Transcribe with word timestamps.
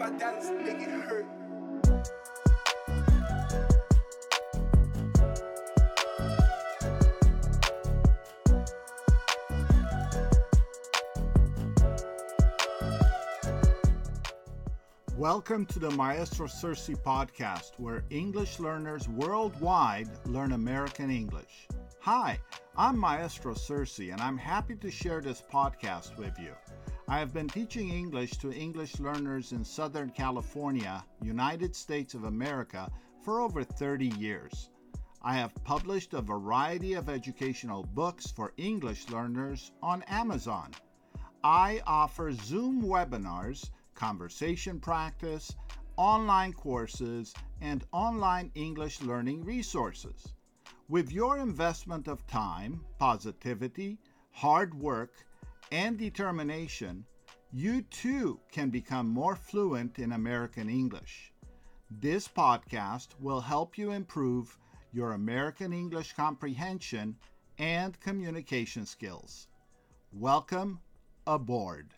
make 0.00 0.80
it 0.80 0.88
hurt. 0.88 1.26
Welcome 15.18 15.66
to 15.66 15.78
the 15.78 15.90
Maestro 15.90 16.46
Sersea 16.46 16.96
podcast, 16.96 17.72
where 17.76 18.02
English 18.08 18.58
learners 18.58 19.06
worldwide 19.06 20.08
learn 20.24 20.52
American 20.52 21.10
English. 21.10 21.68
Hi, 21.98 22.38
I'm 22.74 22.98
Maestro 22.98 23.52
Sersea, 23.52 24.12
and 24.12 24.22
I'm 24.22 24.38
happy 24.38 24.76
to 24.76 24.90
share 24.90 25.20
this 25.20 25.42
podcast 25.52 26.16
with 26.16 26.38
you. 26.38 26.54
I 27.10 27.18
have 27.18 27.34
been 27.34 27.48
teaching 27.48 27.90
English 27.90 28.36
to 28.36 28.52
English 28.52 29.00
learners 29.00 29.50
in 29.50 29.64
Southern 29.64 30.10
California, 30.10 31.04
United 31.20 31.74
States 31.74 32.14
of 32.14 32.22
America, 32.22 32.88
for 33.24 33.40
over 33.40 33.64
30 33.64 34.06
years. 34.16 34.70
I 35.20 35.34
have 35.34 35.64
published 35.64 36.14
a 36.14 36.22
variety 36.22 36.94
of 36.94 37.08
educational 37.08 37.82
books 37.82 38.30
for 38.30 38.52
English 38.58 39.08
learners 39.08 39.72
on 39.82 40.04
Amazon. 40.04 40.70
I 41.42 41.82
offer 41.84 42.30
Zoom 42.30 42.80
webinars 42.80 43.70
conversation 43.96 44.78
practice, 44.78 45.52
online 45.96 46.52
courses, 46.52 47.34
and 47.60 47.84
online 47.90 48.52
English 48.54 49.02
learning 49.02 49.44
resources. 49.44 50.32
With 50.88 51.10
your 51.10 51.38
investment 51.38 52.06
of 52.06 52.24
time, 52.28 52.84
positivity, 53.00 53.98
hard 54.30 54.74
work, 54.74 55.26
and 55.70 55.98
determination, 55.98 57.04
you 57.52 57.82
too 57.82 58.40
can 58.50 58.70
become 58.70 59.08
more 59.08 59.36
fluent 59.36 59.98
in 59.98 60.12
American 60.12 60.68
English. 60.68 61.32
This 61.90 62.28
podcast 62.28 63.08
will 63.20 63.40
help 63.40 63.76
you 63.78 63.92
improve 63.92 64.58
your 64.92 65.12
American 65.12 65.72
English 65.72 66.12
comprehension 66.14 67.16
and 67.58 67.98
communication 68.00 68.86
skills. 68.86 69.48
Welcome 70.12 70.80
aboard. 71.26 71.94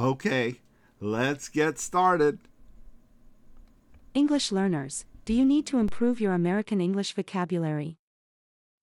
Okay, 0.00 0.62
let's 1.00 1.50
get 1.50 1.78
started. 1.78 2.38
English 4.14 4.50
learners, 4.50 5.04
do 5.26 5.34
you 5.34 5.44
need 5.44 5.66
to 5.66 5.78
improve 5.78 6.18
your 6.18 6.32
American 6.32 6.80
English 6.80 7.12
vocabulary? 7.12 7.98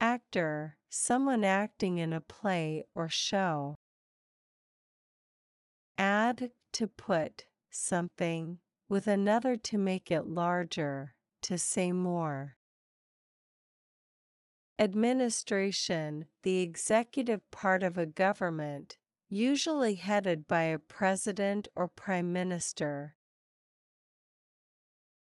Actor, 0.00 0.78
someone 0.88 1.44
acting 1.44 1.98
in 1.98 2.12
a 2.12 2.22
play 2.22 2.84
or 2.94 3.08
show. 3.08 3.76
Add 5.98 6.52
to 6.72 6.86
put, 6.86 7.44
something, 7.70 8.58
with 8.88 9.06
another 9.06 9.56
to 9.56 9.76
make 9.76 10.10
it 10.10 10.26
larger, 10.26 11.14
to 11.42 11.58
say 11.58 11.92
more. 11.92 12.56
Administration, 14.78 16.24
the 16.42 16.60
executive 16.60 17.42
part 17.50 17.82
of 17.82 17.98
a 17.98 18.06
government, 18.06 18.96
usually 19.28 19.96
headed 19.96 20.48
by 20.48 20.62
a 20.62 20.78
president 20.78 21.68
or 21.76 21.86
prime 21.86 22.32
minister. 22.32 23.14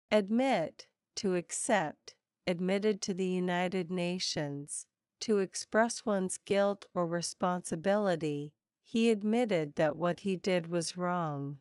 Admit, 0.09 0.87
to 1.15 1.35
accept, 1.35 2.15
admitted 2.45 3.01
to 3.01 3.13
the 3.13 3.27
United 3.27 3.91
Nations, 3.91 4.85
to 5.21 5.39
express 5.39 6.05
one's 6.05 6.37
guilt 6.37 6.85
or 6.93 7.07
responsibility, 7.07 8.53
he 8.81 9.09
admitted 9.09 9.75
that 9.75 9.95
what 9.95 10.21
he 10.21 10.35
did 10.35 10.67
was 10.67 10.97
wrong. 10.97 11.57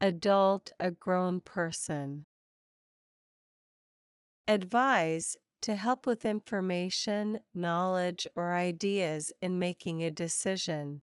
Adult, 0.00 0.72
a 0.78 0.90
grown 0.90 1.40
person. 1.40 2.26
Advise, 4.46 5.38
to 5.62 5.74
help 5.74 6.06
with 6.06 6.24
information, 6.24 7.40
knowledge, 7.54 8.26
or 8.36 8.52
ideas 8.52 9.32
in 9.40 9.58
making 9.58 10.04
a 10.04 10.10
decision. 10.10 11.00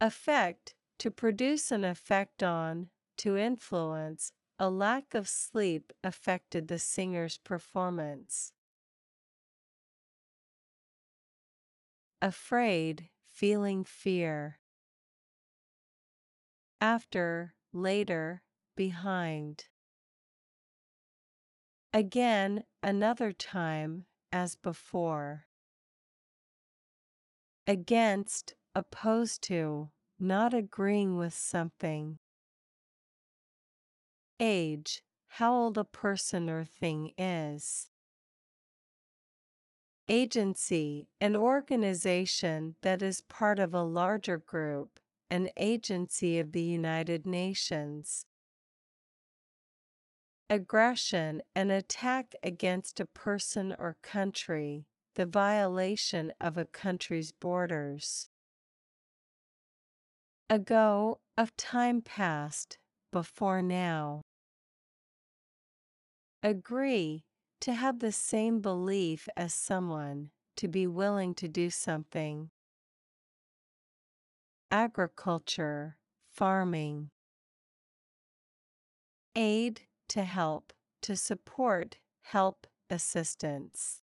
Affect, 0.00 0.74
to 0.98 1.10
produce 1.10 1.70
an 1.70 1.84
effect 1.84 2.42
on, 2.42 2.88
to 3.18 3.36
influence, 3.36 4.32
a 4.58 4.70
lack 4.70 5.14
of 5.14 5.28
sleep 5.28 5.92
affected 6.04 6.68
the 6.68 6.78
singer's 6.78 7.38
performance. 7.38 8.52
Afraid, 12.20 13.08
feeling 13.26 13.82
fear. 13.84 14.60
After, 16.80 17.54
later, 17.72 18.42
behind. 18.76 19.66
Again, 21.92 22.64
another 22.82 23.32
time, 23.32 24.06
as 24.32 24.54
before. 24.56 25.46
Against, 27.66 28.54
opposed 28.74 29.42
to, 29.42 29.90
not 30.18 30.54
agreeing 30.54 31.16
with 31.16 31.34
something. 31.34 32.18
Age, 34.44 35.04
how 35.28 35.54
old 35.54 35.78
a 35.78 35.84
person 35.84 36.50
or 36.50 36.64
thing 36.64 37.12
is. 37.16 37.90
Agency, 40.08 41.06
an 41.20 41.36
organization 41.36 42.74
that 42.82 43.02
is 43.02 43.20
part 43.20 43.60
of 43.60 43.72
a 43.72 43.84
larger 43.84 44.38
group, 44.38 44.98
an 45.30 45.48
agency 45.56 46.40
of 46.40 46.50
the 46.50 46.60
United 46.60 47.24
Nations. 47.24 48.26
Aggression, 50.50 51.42
an 51.54 51.70
attack 51.70 52.34
against 52.42 52.98
a 52.98 53.06
person 53.06 53.76
or 53.78 53.96
country, 54.02 54.86
the 55.14 55.24
violation 55.24 56.32
of 56.40 56.58
a 56.58 56.64
country's 56.64 57.30
borders. 57.30 58.28
Ago, 60.50 61.20
of 61.38 61.56
time 61.56 62.02
past, 62.02 62.78
before 63.12 63.62
now. 63.62 64.22
Agree, 66.42 67.24
to 67.60 67.72
have 67.72 68.00
the 68.00 68.10
same 68.10 68.60
belief 68.60 69.28
as 69.36 69.54
someone, 69.54 70.30
to 70.56 70.66
be 70.66 70.88
willing 70.88 71.34
to 71.36 71.46
do 71.46 71.70
something. 71.70 72.50
Agriculture, 74.70 75.98
farming. 76.32 77.10
Aid, 79.36 79.82
to 80.08 80.24
help, 80.24 80.72
to 81.02 81.14
support, 81.14 81.98
help, 82.22 82.66
assistance. 82.90 84.02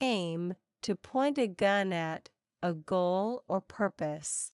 Aim, 0.00 0.54
to 0.82 0.94
point 0.94 1.36
a 1.38 1.48
gun 1.48 1.92
at, 1.92 2.28
a 2.62 2.72
goal 2.72 3.42
or 3.48 3.60
purpose. 3.60 4.52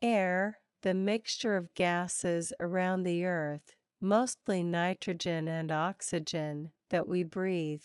Air, 0.00 0.60
the 0.82 0.94
mixture 0.94 1.56
of 1.56 1.74
gases 1.74 2.52
around 2.60 3.02
the 3.02 3.24
earth, 3.24 3.74
mostly 4.00 4.62
nitrogen 4.62 5.48
and 5.48 5.70
oxygen, 5.70 6.70
that 6.90 7.06
we 7.06 7.22
breathe. 7.22 7.84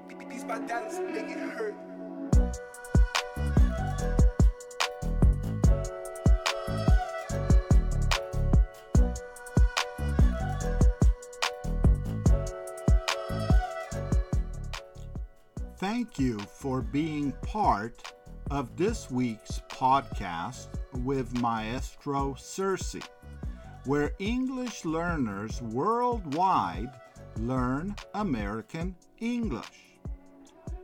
It 0.08 0.18
hurt. 1.38 1.91
Thank 15.82 16.16
you 16.16 16.38
for 16.38 16.80
being 16.80 17.32
part 17.42 18.14
of 18.52 18.76
this 18.76 19.10
week's 19.10 19.62
podcast 19.68 20.68
with 21.02 21.36
Maestro 21.40 22.34
Sersea, 22.34 23.02
where 23.86 24.12
English 24.20 24.84
learners 24.84 25.60
worldwide 25.60 26.92
learn 27.36 27.96
American 28.14 28.94
English. 29.18 29.98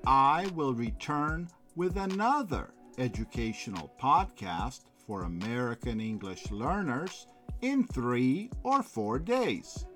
I 0.05 0.49
will 0.57 0.75
return 0.75 1.49
with 1.77 1.97
another 1.97 2.75
educational 2.99 3.93
podcast 4.03 4.81
for 5.07 5.23
American 5.23 6.01
English 6.01 6.51
learners 6.51 7.29
in 7.61 7.87
three 7.87 8.51
or 8.65 8.83
four 8.83 9.21
days. 9.21 9.87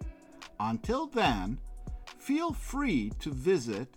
Until 0.61 1.09
then, 1.09 1.59
feel 2.18 2.52
free 2.52 3.11
to 3.18 3.32
visit 3.32 3.97